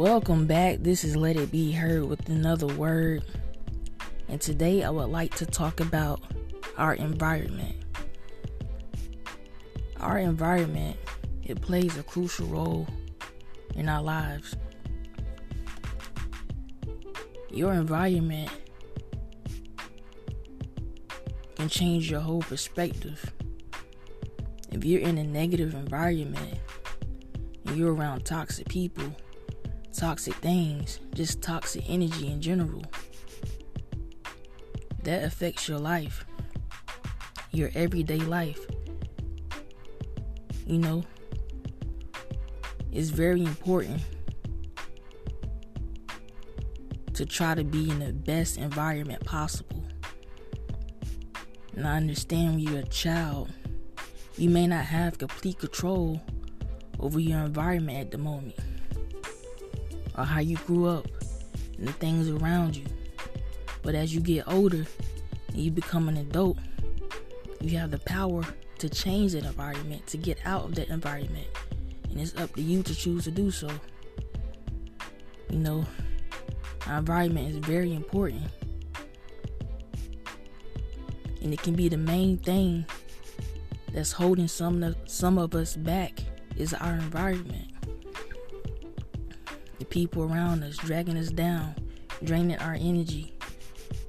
[0.00, 0.78] Welcome back.
[0.78, 3.22] This is Let It Be Heard with another word.
[4.28, 6.22] And today I would like to talk about
[6.78, 7.76] our environment.
[10.00, 10.96] Our environment,
[11.42, 12.88] it plays a crucial role
[13.74, 14.56] in our lives.
[17.50, 18.50] Your environment
[21.56, 23.34] can change your whole perspective.
[24.72, 26.58] If you're in a negative environment
[27.66, 29.14] and you're around toxic people,
[30.00, 32.82] toxic things, just toxic energy in general,
[35.02, 36.24] that affects your life,
[37.52, 38.66] your everyday life.
[40.66, 41.04] You know,
[42.90, 44.00] it's very important
[47.12, 49.84] to try to be in the best environment possible.
[51.76, 53.52] And I understand when you're a child,
[54.38, 56.22] you may not have complete control
[56.98, 58.54] over your environment at the moment
[60.16, 61.06] or how you grew up
[61.78, 62.84] and the things around you.
[63.82, 64.86] But as you get older
[65.48, 66.58] and you become an adult,
[67.60, 68.42] you have the power
[68.78, 71.46] to change that environment, to get out of that environment.
[72.10, 73.70] And it's up to you to choose to do so.
[75.50, 75.86] You know,
[76.86, 78.42] our environment is very important.
[81.42, 82.84] And it can be the main thing
[83.92, 86.20] that's holding some of, some of us back
[86.56, 87.69] is our environment
[89.90, 91.74] people around us dragging us down,
[92.24, 93.34] draining our energy,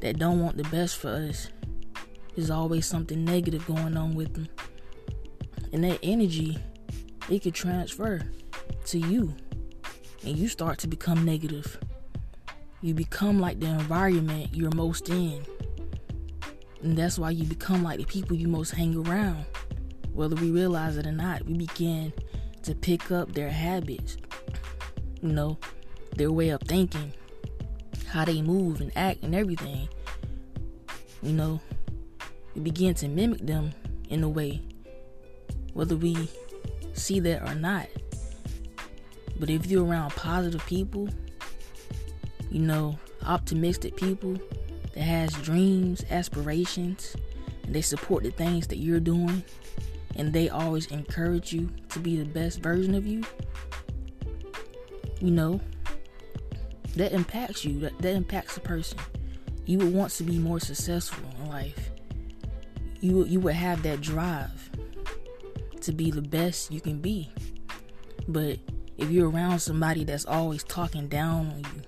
[0.02, 1.50] that don't want the best for us.
[2.36, 4.48] There's always something negative going on with them.
[5.74, 6.58] And that energy,
[7.30, 8.22] it could transfer
[8.86, 9.36] to you.
[10.24, 11.80] And you start to become negative.
[12.82, 15.46] You become like the environment you're most in.
[16.82, 19.46] And that's why you become like the people you most hang around.
[20.14, 22.12] Whether we realize it or not, we begin
[22.64, 24.18] to pick up their habits,
[25.22, 25.58] you know,
[26.16, 27.14] their way of thinking,
[28.08, 29.88] how they move and act and everything.
[31.22, 31.62] You know,
[32.56, 33.72] we begin to mimic them
[34.10, 34.62] in a way,
[35.74, 36.30] whether we
[36.94, 37.88] see that or not.
[39.40, 41.10] But if you're around positive people,
[42.50, 44.38] you know, optimistic people
[44.94, 47.16] that has dreams, aspirations,
[47.64, 49.44] and they support the things that you're doing,
[50.16, 53.24] and they always encourage you to be the best version of you,
[55.22, 55.62] you know,
[56.96, 57.80] that impacts you.
[57.80, 58.98] That, that impacts a person.
[59.66, 61.92] You would want to be more successful in life.
[63.00, 64.70] You you would have that drive
[65.82, 67.30] to be the best you can be.
[68.28, 68.60] But
[68.98, 71.82] if you're around somebody that's always talking down on you,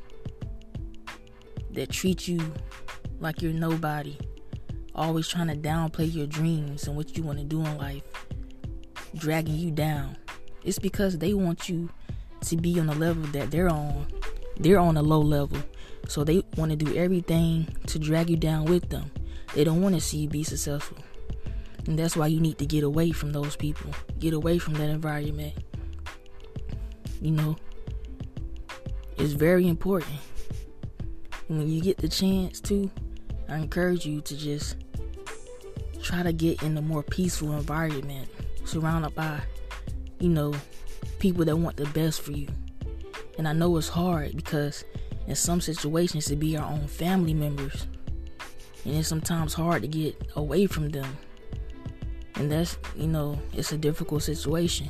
[1.71, 2.53] that treats you
[3.19, 4.17] like you're nobody,
[4.95, 8.03] always trying to downplay your dreams and what you want to do in life,
[9.15, 10.17] dragging you down,
[10.63, 11.89] it's because they want you
[12.41, 14.05] to be on the level that they're on.
[14.57, 15.57] They're on a low level.
[16.07, 19.09] So they want to do everything to drag you down with them.
[19.55, 20.97] They don't want to see you be successful.
[21.85, 23.91] And that's why you need to get away from those people.
[24.19, 25.53] Get away from that environment.
[27.21, 27.55] You know,
[29.17, 30.15] it's very important.
[31.47, 32.89] When you get the chance to,
[33.49, 34.77] I encourage you to just
[36.01, 38.29] try to get in a more peaceful environment,
[38.65, 39.41] surrounded by,
[40.19, 40.53] you know,
[41.19, 42.47] people that want the best for you.
[43.37, 44.85] And I know it's hard because
[45.27, 47.87] in some situations it be our own family members.
[48.85, 51.17] And it's sometimes hard to get away from them.
[52.35, 54.89] And that's, you know, it's a difficult situation.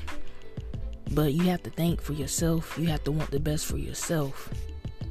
[1.12, 2.78] But you have to think for yourself.
[2.78, 4.50] You have to want the best for yourself.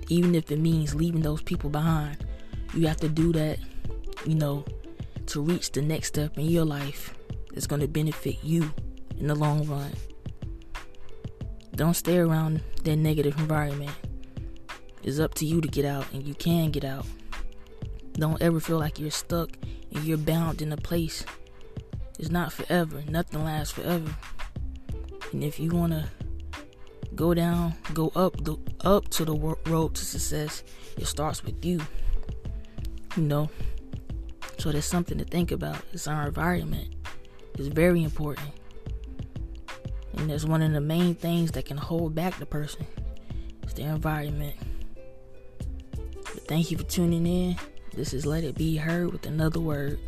[0.09, 2.27] Even if it means leaving those people behind.
[2.75, 3.59] You have to do that,
[4.27, 4.65] you know,
[5.27, 7.15] to reach the next step in your life
[7.53, 8.73] that's going to benefit you
[9.19, 9.93] in the long run.
[11.75, 13.93] Don't stay around that negative environment.
[15.03, 17.07] It's up to you to get out, and you can get out.
[18.13, 19.51] Don't ever feel like you're stuck
[19.95, 21.25] and you're bound in a place.
[22.19, 23.03] It's not forever.
[23.09, 24.15] Nothing lasts forever.
[25.33, 26.09] And if you want to
[27.15, 30.63] go down, go up the up to the road to success,
[30.97, 31.81] it starts with you.
[33.17, 33.51] You know.
[34.59, 35.79] So there's something to think about.
[35.93, 36.95] It's our environment.
[37.59, 38.49] It's very important.
[40.23, 42.87] And that's one of the main things that can hold back the person.
[43.65, 44.55] It's their environment.
[45.97, 47.57] But thank you for tuning in.
[47.93, 49.99] This is Let It Be Heard with another word.